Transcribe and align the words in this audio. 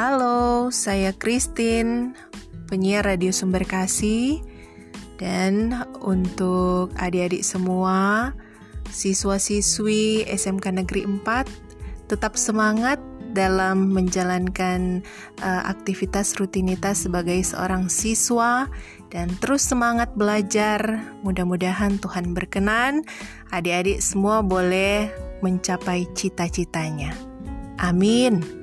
Halo, 0.00 0.72
saya 0.72 1.12
Christine, 1.12 2.16
penyiar 2.72 3.04
Radio 3.04 3.36
Sumber 3.36 3.68
Kasih. 3.68 4.40
Dan 5.20 5.76
untuk 6.00 6.88
adik-adik 6.96 7.44
semua, 7.44 8.32
siswa-siswi 8.88 10.24
SMK 10.24 10.72
Negeri 10.72 11.04
4, 11.04 12.08
tetap 12.08 12.40
semangat 12.40 12.96
dalam 13.36 13.92
menjalankan 13.92 15.04
uh, 15.44 15.62
aktivitas 15.68 16.32
rutinitas 16.40 17.04
sebagai 17.04 17.36
seorang 17.44 17.92
siswa 17.92 18.72
dan 19.12 19.28
terus 19.44 19.68
semangat 19.68 20.08
belajar. 20.16 20.80
Mudah-mudahan 21.20 22.00
Tuhan 22.00 22.32
berkenan, 22.32 23.04
adik-adik 23.52 24.00
semua 24.00 24.40
boleh 24.40 25.12
mencapai 25.44 26.08
cita-citanya. 26.16 27.12
Amin. 27.76 28.59